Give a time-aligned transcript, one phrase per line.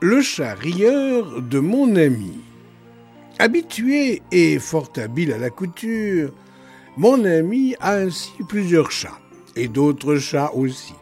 [0.00, 2.38] Le chat rieur de mon ami.
[3.40, 6.32] Habitué et fort habile à la couture,
[6.96, 9.18] mon ami a ainsi plusieurs chats,
[9.56, 10.94] et d'autres chats aussi.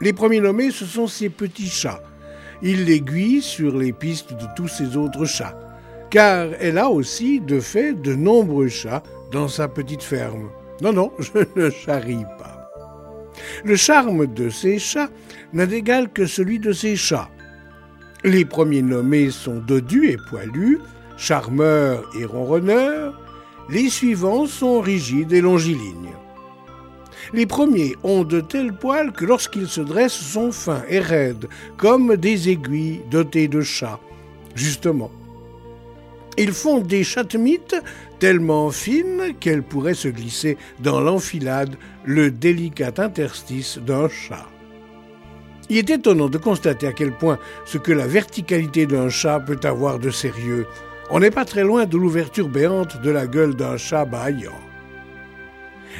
[0.00, 2.02] Les premiers nommés, ce sont ses petits chats.
[2.62, 5.58] Il l'aiguille sur les pistes de tous ses autres chats,
[6.08, 10.48] car elle a aussi, de fait, de nombreux chats dans sa petite ferme.
[10.80, 12.57] Non, non, je ne charrie pas.
[13.64, 15.10] Le charme de ces chats
[15.52, 17.30] n'a d'égal que celui de ses chats.
[18.24, 20.78] Les premiers nommés sont dodus et poilus,
[21.16, 23.20] charmeurs et ronronneurs.
[23.70, 26.14] Les suivants sont rigides et longilignes.
[27.32, 32.16] Les premiers ont de tels poils que lorsqu'ils se dressent sont fins et raides, comme
[32.16, 34.00] des aiguilles dotées de chats.
[34.54, 35.10] Justement.
[36.40, 37.74] Ils font des chatemites
[38.20, 44.46] tellement fines qu'elles pourraient se glisser dans l'enfilade, le délicat interstice d'un chat.
[45.68, 49.58] Il est étonnant de constater à quel point ce que la verticalité d'un chat peut
[49.64, 50.66] avoir de sérieux.
[51.10, 54.60] On n'est pas très loin de l'ouverture béante de la gueule d'un chat bâillant.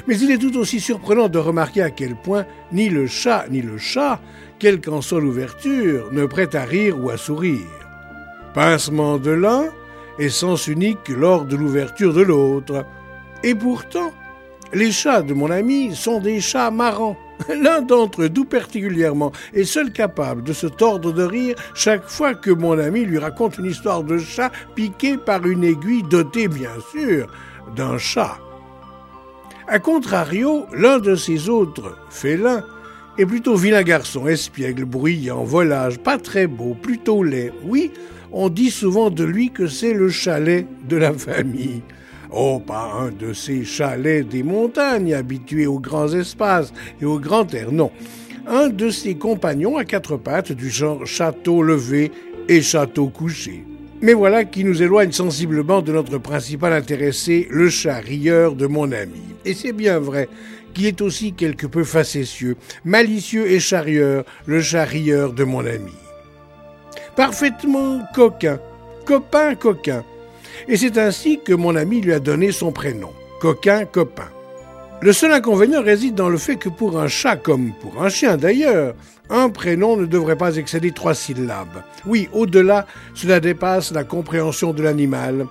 [0.06, 3.60] Mais il est tout aussi surprenant de remarquer à quel point ni le chat ni
[3.60, 4.20] le chat,
[4.60, 7.66] quelle qu'en soit l'ouverture, ne prête à rire ou à sourire.
[8.54, 9.64] Pincement de l'un
[10.18, 10.28] et
[10.68, 12.84] unique lors de l'ouverture de l'autre.
[13.42, 14.12] Et pourtant,
[14.72, 17.16] les chats de mon ami sont des chats marrants.
[17.48, 22.34] L'un d'entre eux, tout particulièrement, est seul capable de se tordre de rire chaque fois
[22.34, 26.74] que mon ami lui raconte une histoire de chat piqué par une aiguille dotée, bien
[26.90, 27.28] sûr,
[27.76, 28.38] d'un chat.
[29.68, 32.64] A contrario, l'un de ses autres félins
[33.18, 37.52] est plutôt vilain garçon, espiègle, bruyant, volage, pas très beau, plutôt laid.
[37.64, 37.90] Oui,
[38.32, 41.82] on dit souvent de lui que c'est le chalet de la famille.
[42.30, 47.52] Oh, pas un de ces chalets des montagnes habitués aux grands espaces et au grand
[47.54, 47.90] air, non.
[48.46, 52.12] Un de ses compagnons à quatre pattes du genre château levé
[52.48, 53.64] et château couché.
[54.00, 58.92] Mais voilà qui nous éloigne sensiblement de notre principal intéressé, le chat rieur de mon
[58.92, 59.22] ami.
[59.44, 60.28] Et c'est bien vrai
[60.72, 65.94] qu'il est aussi quelque peu facétieux, malicieux et charieur, le chat rieur de mon ami.
[67.16, 68.60] Parfaitement coquin,
[69.04, 70.04] copain coquin,
[70.66, 73.10] et c'est ainsi que mon ami lui a donné son prénom,
[73.40, 74.28] Coquin Copain.
[75.00, 78.36] Le seul inconvénient réside dans le fait que pour un chat comme pour un chien
[78.36, 78.94] d'ailleurs,
[79.30, 81.84] un prénom ne devrait pas excéder trois syllabes.
[82.04, 85.46] Oui, au-delà, cela dépasse la compréhension de l'animal.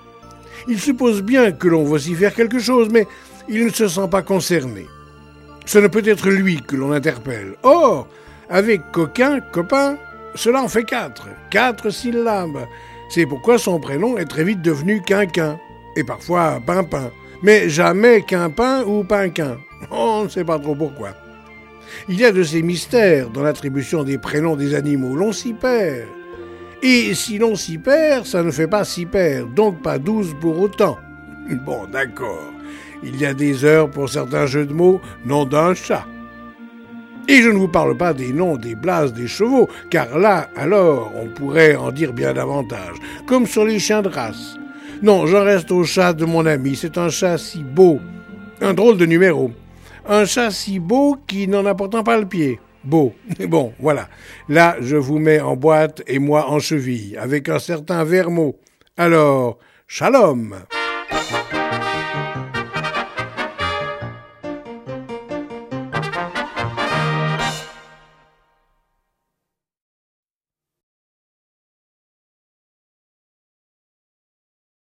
[0.68, 3.08] Il suppose bien que l'on vocifère quelque chose, mais
[3.48, 4.86] il ne se sent pas concerné.
[5.66, 7.56] Ce ne peut être lui que l'on interpelle.
[7.64, 8.08] Or,
[8.50, 9.98] avec coquin, copain,
[10.36, 11.28] cela en fait quatre.
[11.52, 12.68] Quatre syllabes.
[13.10, 15.58] C'est pourquoi son prénom est très vite devenu Quinquin,
[15.96, 17.12] et parfois Pimpin,
[17.44, 19.58] mais jamais Quinpin ou Pinquin.
[19.92, 21.10] On ne sait pas trop pourquoi.
[22.10, 26.08] Il y a de ces mystères dans l'attribution des prénoms des animaux, l'on s'y perd.
[26.84, 30.60] Et si l'on s'y perd, ça ne fait pas s'y perdre, donc pas douze pour
[30.60, 30.98] autant.
[31.66, 32.52] Bon, d'accord.
[33.04, 36.06] Il y a des heures pour certains jeux de mots, nom d'un chat.
[37.30, 41.12] Et je ne vous parle pas des noms des blases des chevaux, car là, alors,
[41.16, 44.58] on pourrait en dire bien davantage, comme sur les chiens de race.
[45.02, 48.00] Non, j'en reste au chat de mon ami, c'est un chat si beau,
[48.62, 49.52] un drôle de numéro.
[50.08, 52.60] Un chat si beau qui n'en a pourtant pas le pied.
[52.84, 53.14] Beau.
[53.48, 54.08] Bon, voilà.
[54.50, 58.58] Là, je vous mets en boîte et moi en cheville, avec un certain vermot.
[58.96, 60.56] Alors, shalom